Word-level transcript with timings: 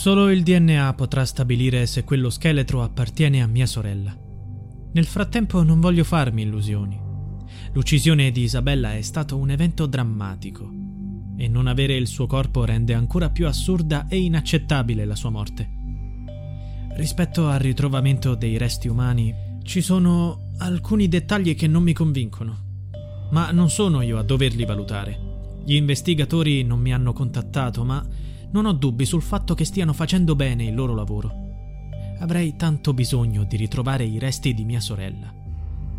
Solo 0.00 0.30
il 0.30 0.42
DNA 0.42 0.94
potrà 0.94 1.26
stabilire 1.26 1.84
se 1.84 2.04
quello 2.04 2.30
scheletro 2.30 2.82
appartiene 2.82 3.42
a 3.42 3.46
mia 3.46 3.66
sorella. 3.66 4.16
Nel 4.92 5.04
frattempo 5.04 5.62
non 5.62 5.78
voglio 5.78 6.04
farmi 6.04 6.40
illusioni. 6.40 6.98
L'uccisione 7.74 8.30
di 8.30 8.40
Isabella 8.40 8.94
è 8.94 9.02
stato 9.02 9.36
un 9.36 9.50
evento 9.50 9.84
drammatico 9.84 10.72
e 11.36 11.48
non 11.48 11.66
avere 11.66 11.96
il 11.96 12.06
suo 12.06 12.26
corpo 12.26 12.64
rende 12.64 12.94
ancora 12.94 13.28
più 13.28 13.46
assurda 13.46 14.06
e 14.08 14.16
inaccettabile 14.16 15.04
la 15.04 15.14
sua 15.14 15.28
morte. 15.28 15.68
Rispetto 16.94 17.48
al 17.48 17.58
ritrovamento 17.58 18.34
dei 18.34 18.56
resti 18.56 18.88
umani, 18.88 19.34
ci 19.64 19.82
sono 19.82 20.52
alcuni 20.60 21.08
dettagli 21.08 21.54
che 21.54 21.66
non 21.66 21.82
mi 21.82 21.92
convincono, 21.92 22.56
ma 23.32 23.50
non 23.50 23.68
sono 23.68 24.00
io 24.00 24.16
a 24.16 24.22
doverli 24.22 24.64
valutare. 24.64 25.60
Gli 25.62 25.74
investigatori 25.74 26.62
non 26.62 26.80
mi 26.80 26.90
hanno 26.94 27.12
contattato, 27.12 27.84
ma 27.84 28.02
non 28.52 28.66
ho 28.66 28.72
dubbi 28.72 29.04
sul 29.04 29.22
fatto 29.22 29.54
che 29.54 29.64
stiano 29.64 29.92
facendo 29.92 30.34
bene 30.34 30.64
il 30.64 30.74
loro 30.74 30.94
lavoro. 30.94 31.32
Avrei 32.20 32.56
tanto 32.56 32.92
bisogno 32.92 33.44
di 33.44 33.56
ritrovare 33.56 34.04
i 34.04 34.18
resti 34.18 34.52
di 34.54 34.64
mia 34.64 34.80
sorella. 34.80 35.32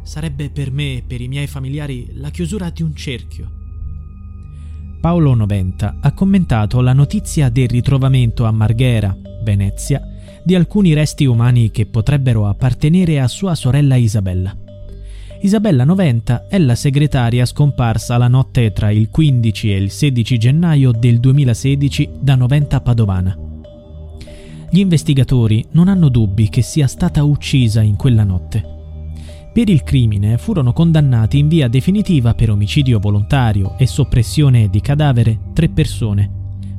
Sarebbe 0.03 0.49
per 0.49 0.71
me 0.71 0.97
e 0.97 1.03
per 1.05 1.21
i 1.21 1.27
miei 1.27 1.47
familiari 1.47 2.09
la 2.13 2.29
chiusura 2.29 2.69
di 2.69 2.83
un 2.83 2.95
cerchio. 2.95 3.51
Paolo 4.99 5.33
Noventa 5.33 5.97
ha 5.99 6.13
commentato 6.13 6.79
la 6.81 6.93
notizia 6.93 7.49
del 7.49 7.67
ritrovamento 7.67 8.45
a 8.45 8.51
Marghera, 8.51 9.17
Venezia, 9.43 10.01
di 10.43 10.53
alcuni 10.53 10.93
resti 10.93 11.25
umani 11.25 11.71
che 11.71 11.87
potrebbero 11.87 12.47
appartenere 12.47 13.19
a 13.19 13.27
sua 13.27 13.55
sorella 13.55 13.95
Isabella. 13.95 14.55
Isabella 15.43 15.85
Noventa 15.85 16.45
è 16.47 16.59
la 16.59 16.75
segretaria 16.75 17.45
scomparsa 17.47 18.15
la 18.17 18.27
notte 18.27 18.71
tra 18.73 18.91
il 18.91 19.09
15 19.09 19.73
e 19.73 19.77
il 19.77 19.89
16 19.89 20.37
gennaio 20.37 20.91
del 20.91 21.19
2016 21.19 22.09
da 22.19 22.35
Noventa 22.35 22.79
Padovana. 22.79 23.35
Gli 24.69 24.77
investigatori 24.77 25.65
non 25.71 25.87
hanno 25.87 26.09
dubbi 26.09 26.47
che 26.47 26.61
sia 26.61 26.85
stata 26.85 27.23
uccisa 27.23 27.81
in 27.81 27.95
quella 27.95 28.23
notte. 28.23 28.63
Per 29.51 29.67
il 29.67 29.81
crimine 29.81 30.37
furono 30.37 30.73
condannati 30.73 31.39
in 31.39 31.47
via 31.47 31.67
definitiva 31.67 32.35
per 32.35 32.51
omicidio 32.51 32.99
volontario 32.99 33.79
e 33.79 33.87
soppressione 33.87 34.69
di 34.69 34.79
cadavere 34.79 35.39
tre 35.53 35.69
persone. 35.69 36.29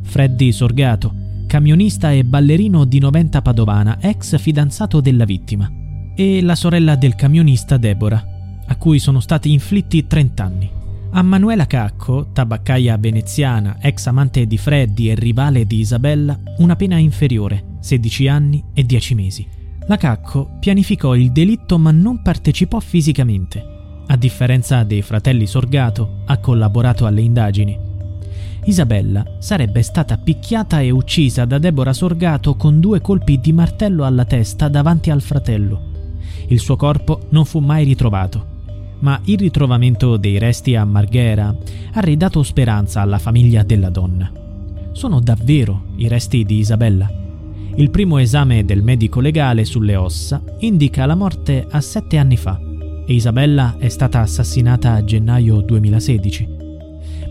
Freddy 0.02 0.52
Sorgato, 0.52 1.12
camionista 1.48 2.12
e 2.12 2.22
ballerino 2.22 2.84
di 2.84 3.00
Noventa 3.00 3.42
Padovana, 3.42 3.98
ex 4.00 4.38
fidanzato 4.38 5.00
della 5.00 5.24
vittima, 5.24 5.68
e 6.14 6.40
la 6.42 6.54
sorella 6.54 6.94
del 6.94 7.16
camionista 7.16 7.76
Deborah, 7.76 8.31
a 8.66 8.76
cui 8.76 8.98
sono 8.98 9.20
stati 9.20 9.52
inflitti 9.52 10.06
30 10.06 10.44
anni. 10.44 10.70
A 11.14 11.22
Manuela 11.22 11.66
Cacco, 11.66 12.28
tabaccaia 12.32 12.96
veneziana, 12.96 13.76
ex 13.82 14.06
amante 14.06 14.46
di 14.46 14.56
Freddy 14.56 15.10
e 15.10 15.14
rivale 15.14 15.66
di 15.66 15.80
Isabella, 15.80 16.38
una 16.56 16.74
pena 16.74 16.96
inferiore, 16.96 17.76
16 17.80 18.28
anni 18.28 18.64
e 18.72 18.82
10 18.84 19.14
mesi. 19.14 19.46
La 19.88 19.98
Cacco 19.98 20.56
pianificò 20.58 21.14
il 21.14 21.30
delitto 21.30 21.76
ma 21.76 21.90
non 21.90 22.22
partecipò 22.22 22.80
fisicamente. 22.80 23.62
A 24.06 24.16
differenza 24.16 24.84
dei 24.84 25.02
fratelli 25.02 25.46
Sorgato, 25.46 26.22
ha 26.24 26.38
collaborato 26.38 27.04
alle 27.04 27.20
indagini. 27.20 27.78
Isabella 28.64 29.36
sarebbe 29.38 29.82
stata 29.82 30.16
picchiata 30.16 30.80
e 30.80 30.90
uccisa 30.90 31.44
da 31.44 31.58
Deborah 31.58 31.92
Sorgato 31.92 32.54
con 32.56 32.80
due 32.80 33.02
colpi 33.02 33.38
di 33.38 33.52
martello 33.52 34.06
alla 34.06 34.24
testa 34.24 34.68
davanti 34.68 35.10
al 35.10 35.20
fratello. 35.20 35.90
Il 36.48 36.58
suo 36.58 36.76
corpo 36.76 37.26
non 37.30 37.44
fu 37.44 37.58
mai 37.58 37.84
ritrovato 37.84 38.51
ma 39.02 39.20
il 39.24 39.38
ritrovamento 39.38 40.16
dei 40.16 40.38
resti 40.38 40.74
a 40.74 40.84
Marghera 40.84 41.54
ha 41.92 42.00
ridato 42.00 42.42
speranza 42.42 43.00
alla 43.00 43.18
famiglia 43.18 43.62
della 43.62 43.90
donna. 43.90 44.30
Sono 44.92 45.20
davvero 45.20 45.84
i 45.96 46.08
resti 46.08 46.44
di 46.44 46.58
Isabella. 46.58 47.10
Il 47.74 47.90
primo 47.90 48.18
esame 48.18 48.64
del 48.64 48.82
medico 48.82 49.20
legale 49.20 49.64
sulle 49.64 49.96
ossa 49.96 50.42
indica 50.58 51.06
la 51.06 51.14
morte 51.14 51.66
a 51.68 51.80
sette 51.80 52.18
anni 52.18 52.36
fa 52.36 52.60
e 53.04 53.14
Isabella 53.14 53.76
è 53.78 53.88
stata 53.88 54.20
assassinata 54.20 54.92
a 54.92 55.04
gennaio 55.04 55.60
2016. 55.60 56.48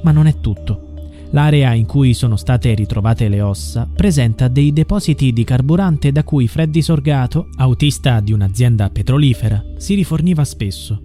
Ma 0.04 0.12
non 0.12 0.28
è 0.28 0.40
tutto. 0.40 0.90
L'area 1.34 1.74
in 1.74 1.86
cui 1.86 2.14
sono 2.14 2.36
state 2.36 2.74
ritrovate 2.74 3.30
le 3.30 3.42
ossa 3.42 3.88
presenta 3.94 4.50
dei 4.50 4.74
depositi 4.74 5.32
di 5.32 5.46
carburante 5.46 6.12
da 6.12 6.26
cui 6.26 6.50
Freddy 6.50 6.82
Sorgato, 6.82 7.48
autista 7.56 8.20
di 8.20 8.34
un'azienda 8.34 8.90
petrolifera, 8.90 9.64
si 9.78 9.96
riforniva 9.96 10.44
spesso 10.44 11.04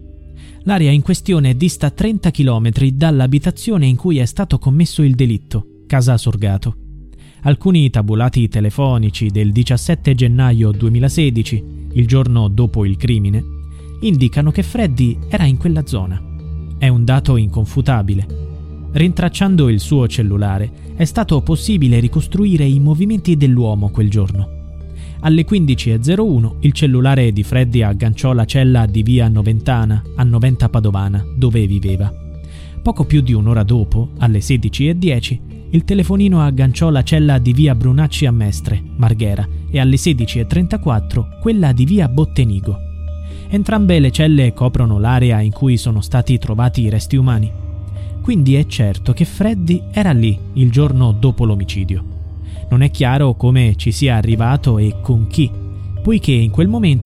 L'area 0.67 0.91
in 0.91 1.03
questione 1.03 1.57
dista 1.57 1.91
30 1.91 2.33
km 2.33 2.89
dall'abitazione 2.89 3.87
in 3.87 3.95
cui 3.95 4.19
è 4.19 4.25
stato 4.25 4.59
commesso 4.59 5.03
il 5.03 5.15
delitto, 5.15 5.85
Casa 5.87 6.17
Sorgato. 6.17 6.77
Alcuni 7.43 7.89
tabulati 7.89 8.49
telefonici 8.49 9.29
del 9.29 9.53
17 9.53 10.17
gennaio 10.17 10.73
2016, 10.73 11.65
il 11.93 12.07
giorno 12.09 12.49
dopo 12.49 12.85
il 12.85 12.97
crimine, 12.97 13.45
indicano 14.01 14.51
che 14.51 14.65
Freddy 14.65 15.17
era 15.29 15.45
in 15.45 15.57
quella 15.57 15.87
zona. 15.87 16.21
È 16.77 16.89
un 16.89 17.05
dato 17.05 17.37
inconfutabile. 17.37 18.27
Rintracciando 18.91 19.69
il 19.69 19.79
suo 19.79 20.09
cellulare, 20.09 20.95
è 20.97 21.05
stato 21.05 21.41
possibile 21.43 22.01
ricostruire 22.01 22.65
i 22.65 22.81
movimenti 22.81 23.37
dell'uomo 23.37 23.91
quel 23.91 24.11
giorno. 24.11 24.56
Alle 25.21 25.45
15.01 25.45 26.57
il 26.61 26.73
cellulare 26.73 27.33
di 27.33 27.43
Freddy 27.43 27.83
agganciò 27.83 28.33
la 28.33 28.45
cella 28.45 28.87
di 28.87 29.03
via 29.03 29.29
Noventana 29.29 30.03
a 30.15 30.23
Noventa 30.23 30.69
Padovana, 30.69 31.25
dove 31.37 31.67
viveva. 31.67 32.13
Poco 32.83 33.05
più 33.05 33.21
di 33.21 33.33
un'ora 33.33 33.63
dopo, 33.63 34.11
alle 34.19 34.39
16.10, 34.39 35.39
il 35.71 35.85
telefonino 35.85 36.41
agganciò 36.41 36.91
la 36.91 37.03
cella 37.03 37.39
di 37.39 37.53
via 37.53 37.75
Brunacci 37.75 38.27
a 38.27 38.31
Mestre, 38.31 38.81
Marghera, 38.97 39.47
e 39.71 39.81
alle 39.81 39.97
16.34 39.97 41.41
quella 41.41 41.73
di 41.73 41.85
via 41.85 42.09
Bottenigo. 42.09 42.79
Entrambe 43.49 43.99
le 43.99 44.11
celle 44.11 44.53
coprono 44.53 44.99
l'area 44.99 45.41
in 45.41 45.53
cui 45.53 45.77
sono 45.77 46.01
stati 46.01 46.39
trovati 46.39 46.83
i 46.83 46.89
resti 46.89 47.17
umani. 47.17 47.51
Quindi 48.23 48.55
è 48.57 48.67
certo 48.67 49.13
che 49.13 49.25
Freddy 49.25 49.83
era 49.91 50.13
lì 50.13 50.39
il 50.55 50.71
giorno 50.71 51.13
dopo 51.13 51.45
l'omicidio. 51.45 52.16
Non 52.69 52.83
è 52.83 52.91
chiaro 52.91 53.35
come 53.35 53.75
ci 53.77 53.93
sia 53.93 54.17
arrivato 54.17 54.79
e 54.79 54.97
con 55.01 55.27
chi, 55.29 55.51
poiché 56.03 56.33
in 56.33 56.51
quel 56.51 56.69
momento 56.69 57.06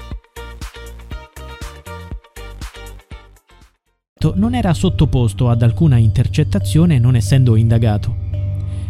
Non 4.29 4.53
era 4.53 4.73
sottoposto 4.73 5.49
ad 5.49 5.63
alcuna 5.63 5.97
intercettazione 5.97 6.99
non 6.99 7.15
essendo 7.15 7.55
indagato. 7.55 8.15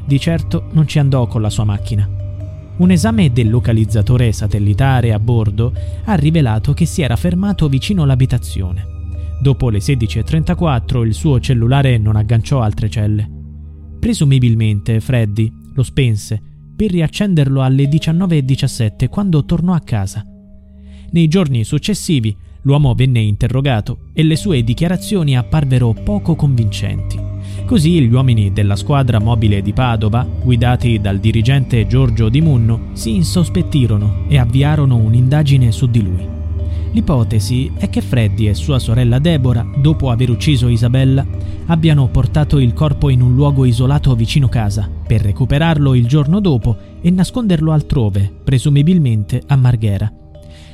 Di 0.06 0.20
certo 0.20 0.68
non 0.74 0.88
ci 0.88 1.00
andò 1.00 1.26
con 1.28 1.42
la 1.42 1.50
sua 1.50 1.64
macchina. 1.64 2.10
Un 2.78 2.92
esame 2.92 3.32
del 3.32 3.50
localizzatore 3.50 4.32
satellitare 4.32 5.14
a 5.14 5.20
bordo 5.20 5.74
ha 6.06 6.16
rivelato 6.16 6.74
che 6.74 6.86
si 6.86 7.02
era 7.02 7.16
fermato 7.16 7.70
vicino 7.70 8.04
all'abitazione. 8.04 8.86
Dopo 9.42 9.70
le 9.70 9.80
16.34 9.80 11.06
il 11.06 11.14
suo 11.14 11.40
cellulare 11.40 11.98
non 11.98 12.16
agganciò 12.16 12.62
altre 12.62 12.90
celle. 12.90 13.30
Presumibilmente 14.00 15.00
Freddy 15.00 15.52
lo 15.74 15.84
spense 15.84 16.42
per 16.76 16.92
riaccenderlo 16.92 17.62
alle 17.62 17.88
19.17 17.88 19.08
quando 19.10 19.46
tornò 19.46 19.74
a 19.74 19.80
casa. 19.80 20.26
Nei 21.12 21.28
giorni 21.28 21.64
successivi 21.64 22.36
L'uomo 22.64 22.94
venne 22.94 23.20
interrogato 23.20 23.98
e 24.14 24.22
le 24.22 24.36
sue 24.36 24.64
dichiarazioni 24.64 25.36
apparvero 25.36 25.94
poco 25.94 26.36
convincenti. 26.36 27.20
Così 27.66 28.02
gli 28.02 28.14
uomini 28.14 28.54
della 28.54 28.76
squadra 28.76 29.20
mobile 29.20 29.62
di 29.62 29.74
Padova, 29.74 30.24
guidati 30.24 31.00
dal 31.02 31.18
dirigente 31.20 31.88
Giorgio 31.88 32.30
Di 32.30 32.40
Munno, 32.40 32.90
si 32.94 33.16
insospettirono 33.16 34.26
e 34.28 34.38
avviarono 34.38 34.98
un'indagine 34.98 35.72
su 35.72 35.88
di 35.88 36.04
lui. 36.04 36.28
L'ipotesi 36.92 37.72
è 37.78 37.90
che 37.90 38.02
Freddy 38.02 38.48
e 38.48 38.54
sua 38.54 38.78
sorella 38.78 39.18
Deborah, 39.18 39.66
dopo 39.78 40.12
aver 40.12 40.30
ucciso 40.30 40.68
Isabella, 40.68 41.26
abbiano 41.68 42.08
portato 42.10 42.60
il 42.60 42.74
corpo 42.74 43.10
in 43.10 43.22
un 43.22 43.34
luogo 43.34 43.66
isolato 43.66 44.14
vicino 44.14 44.50
casa, 44.50 44.88
per 45.08 45.22
recuperarlo 45.22 45.96
il 45.96 46.06
giorno 46.06 46.40
dopo 46.40 46.76
e 47.02 47.10
nasconderlo 47.10 47.72
altrove, 47.72 48.32
presumibilmente 48.44 49.42
a 49.48 49.56
Marghera 49.56 50.14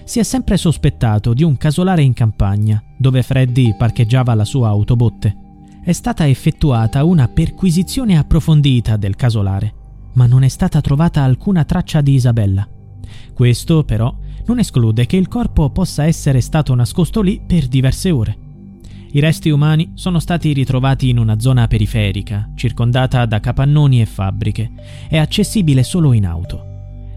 si 0.07 0.19
è 0.19 0.23
sempre 0.23 0.55
sospettato 0.55 1.33
di 1.33 1.43
un 1.43 1.57
casolare 1.57 2.01
in 2.01 2.13
campagna, 2.13 2.81
dove 2.97 3.23
Freddy 3.23 3.75
parcheggiava 3.75 4.33
la 4.35 4.45
sua 4.45 4.69
autobotte. 4.69 5.35
È 5.83 5.91
stata 5.91 6.25
effettuata 6.25 7.03
una 7.03 7.27
perquisizione 7.27 8.17
approfondita 8.17 8.95
del 8.95 9.17
casolare, 9.17 9.73
ma 10.13 10.25
non 10.25 10.43
è 10.43 10.47
stata 10.47 10.79
trovata 10.79 11.23
alcuna 11.23 11.65
traccia 11.65 11.99
di 11.99 12.13
Isabella. 12.13 12.65
Questo, 13.33 13.83
però, 13.83 14.15
non 14.45 14.59
esclude 14.59 15.05
che 15.05 15.17
il 15.17 15.27
corpo 15.27 15.69
possa 15.71 16.05
essere 16.05 16.39
stato 16.39 16.73
nascosto 16.73 17.21
lì 17.21 17.41
per 17.45 17.67
diverse 17.67 18.09
ore. 18.09 18.37
I 19.11 19.19
resti 19.19 19.49
umani 19.49 19.91
sono 19.95 20.19
stati 20.19 20.53
ritrovati 20.53 21.09
in 21.09 21.17
una 21.17 21.37
zona 21.37 21.67
periferica, 21.67 22.49
circondata 22.55 23.25
da 23.25 23.41
capannoni 23.41 23.99
e 23.99 24.05
fabbriche, 24.05 24.71
e 25.09 25.17
accessibile 25.17 25.83
solo 25.83 26.13
in 26.13 26.25
auto. 26.25 26.63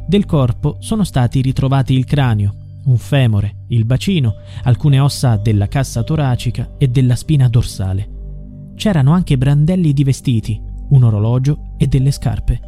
Del 0.08 0.26
corpo 0.26 0.78
sono 0.80 1.04
stati 1.04 1.40
ritrovati 1.40 1.94
il 1.94 2.04
cranio, 2.04 2.59
un 2.84 2.96
femore, 2.96 3.64
il 3.68 3.84
bacino, 3.84 4.34
alcune 4.62 4.98
ossa 5.00 5.36
della 5.36 5.68
cassa 5.68 6.02
toracica 6.02 6.76
e 6.78 6.88
della 6.88 7.16
spina 7.16 7.48
dorsale. 7.48 8.18
C'erano 8.76 9.12
anche 9.12 9.36
brandelli 9.36 9.92
di 9.92 10.04
vestiti, 10.04 10.60
un 10.90 11.04
orologio 11.04 11.74
e 11.76 11.86
delle 11.86 12.10
scarpe. 12.10 12.60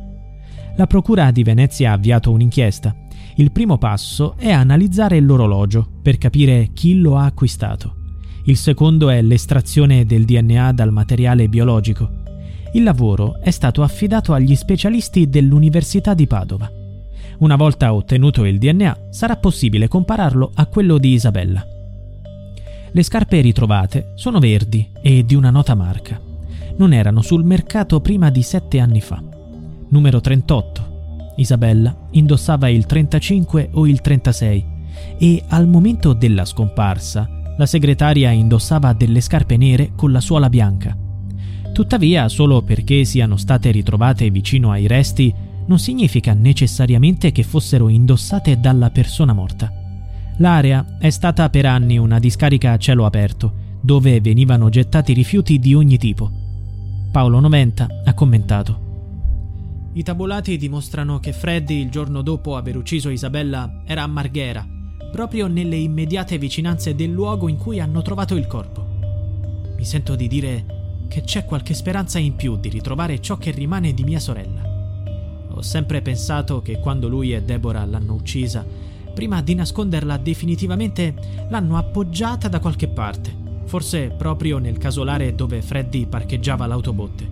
La 0.77 0.87
Procura 0.87 1.31
di 1.31 1.43
Venezia 1.43 1.91
ha 1.91 1.95
avviato 1.95 2.31
un'inchiesta. 2.31 2.95
Il 3.37 3.53
primo 3.53 3.79
passo 3.79 4.37
è 4.37 4.51
analizzare 4.51 5.21
l'orologio 5.21 5.89
per 6.03 6.19
capire 6.19 6.71
chi 6.73 6.99
lo 6.99 7.17
ha 7.17 7.25
acquistato. 7.25 7.97
Il 8.45 8.57
secondo 8.57 9.09
è 9.09 9.23
l'estrazione 9.23 10.05
del 10.05 10.25
DNA 10.25 10.73
dal 10.73 10.93
materiale 10.93 11.49
biologico. 11.49 12.21
Il 12.75 12.83
lavoro 12.83 13.41
è 13.41 13.51
stato 13.51 13.83
affidato 13.83 14.33
agli 14.33 14.57
specialisti 14.57 15.29
dell'Università 15.29 16.15
di 16.15 16.27
Padova. 16.27 16.82
Una 17.39 17.57
volta 17.57 17.93
ottenuto 17.93 18.45
il 18.45 18.59
DNA, 18.59 19.09
sarà 19.11 19.37
possibile 19.37 19.89
compararlo 19.89 20.51
a 20.55 20.67
quello 20.67 20.99
di 20.99 21.13
Isabella. 21.13 21.67
Le 22.95 23.03
scarpe 23.03 23.41
ritrovate 23.41 24.13
sono 24.15 24.39
verdi 24.39 24.89
e 25.01 25.25
di 25.25 25.35
una 25.35 25.51
nota 25.51 25.75
marca. 25.75 26.21
Non 26.77 26.93
erano 26.93 27.23
sul 27.23 27.45
mercato 27.45 28.01
prima 28.01 28.31
di 28.31 28.43
sette 28.43 28.81
anni 28.81 29.01
fa. 29.01 29.23
Numero 29.89 30.21
38. 30.21 31.33
Isabella 31.37 32.09
indossava 32.11 32.69
il 32.69 32.87
35 32.87 33.71
o 33.73 33.87
il 33.87 34.01
36 34.01 34.67
e 35.19 35.43
al 35.49 35.67
momento 35.67 36.13
della 36.13 36.45
scomparsa 36.45 37.29
la 37.57 37.67
segretaria 37.67 38.31
indossava 38.31 38.93
delle 38.93 39.21
scarpe 39.21 39.57
nere 39.57 39.93
con 39.95 40.13
la 40.13 40.21
suola 40.21 40.49
bianca. 40.49 40.97
Tuttavia, 41.73 42.29
solo 42.29 42.63
perché 42.63 43.05
siano 43.05 43.37
state 43.37 43.71
ritrovate 43.71 44.31
vicino 44.31 44.71
ai 44.71 44.87
resti, 44.87 45.33
non 45.67 45.79
significa 45.79 46.35
necessariamente 46.35 47.33
che 47.33 47.43
fossero 47.43 47.89
indossate 47.89 48.59
dalla 48.59 48.91
persona 48.91 49.33
morta. 49.33 49.73
L'area 50.39 50.97
è 50.99 51.11
stata 51.11 51.49
per 51.51 51.67
anni 51.67 51.99
una 51.99 52.19
discarica 52.19 52.73
a 52.73 52.79
cielo 52.79 53.05
aperto, 53.05 53.53
dove 53.81 54.21
venivano 54.21 54.69
gettati 54.69 55.13
rifiuti 55.13 55.59
di 55.59 55.75
ogni 55.75 55.99
tipo. 55.99 56.31
Paolo 57.11 57.41
Noventa 57.41 57.87
ha 58.05 58.15
commentato. 58.15 58.81
I 59.95 60.03
tabulati 60.03 60.57
dimostrano 60.57 61.21
che 61.21 61.33
Freddy, 61.33 61.81
il 61.81 61.91
giorno 61.91 62.23
dopo 62.23 62.57
aver 62.57 62.77
ucciso 62.77 63.11
Isabella, 63.11 63.83
era 63.85 64.03
a 64.03 64.07
Marghera, 64.07 64.67
proprio 65.11 65.47
nelle 65.49 65.77
immediate 65.77 66.39
vicinanze 66.39 66.95
del 66.95 67.11
luogo 67.11 67.49
in 67.49 67.59
cui 67.59 67.79
hanno 67.79 68.01
trovato 68.01 68.35
il 68.35 68.47
corpo. 68.47 68.87
Mi 69.77 69.85
sento 69.85 70.17
di 70.17 70.29
dire 70.29 70.65
che 71.09 71.21
c'è 71.21 71.45
qualche 71.45 71.75
speranza 71.75 72.19
in 72.19 72.35
più 72.37 72.57
di 72.57 72.71
ritrovare 72.71 73.21
ciò 73.21 73.37
che 73.37 73.51
rimane 73.51 73.93
di 73.93 74.05
mia 74.05 74.19
sorella. 74.19 74.72
Ho 75.63 75.65
sempre 75.65 76.03
pensato 76.03 76.61
che 76.61 76.81
quando 76.81 77.07
lui 77.07 77.33
e 77.33 77.41
Deborah 77.41 77.85
l'hanno 77.85 78.15
uccisa, 78.15 78.67
prima 79.15 79.41
di 79.43 79.55
nasconderla 79.55 80.17
definitivamente 80.17 81.15
l'hanno 81.49 81.77
appoggiata 81.77 82.49
da 82.49 82.59
qualche 82.59 82.89
parte, 82.89 83.33
forse 83.67 84.09
proprio 84.09 84.59
nel 84.59 84.77
casolare 84.77 85.37
dove 85.37 85.63
Freddy 85.63 86.07
parcheggiava 86.07 86.67
l'autobotte. 86.67 87.31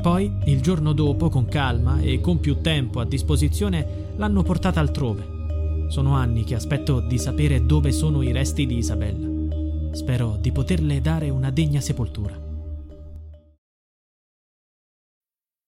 Poi, 0.00 0.32
il 0.46 0.62
giorno 0.62 0.94
dopo, 0.94 1.28
con 1.28 1.44
calma 1.44 2.00
e 2.00 2.22
con 2.22 2.40
più 2.40 2.62
tempo 2.62 3.00
a 3.00 3.04
disposizione, 3.04 4.14
l'hanno 4.16 4.42
portata 4.42 4.80
altrove. 4.80 5.88
Sono 5.88 6.14
anni 6.14 6.44
che 6.44 6.54
aspetto 6.54 7.00
di 7.00 7.18
sapere 7.18 7.66
dove 7.66 7.92
sono 7.92 8.22
i 8.22 8.32
resti 8.32 8.64
di 8.64 8.78
Isabella. 8.78 9.28
Spero 9.92 10.38
di 10.40 10.52
poterle 10.52 11.02
dare 11.02 11.28
una 11.28 11.50
degna 11.50 11.82
sepoltura. 11.82 12.51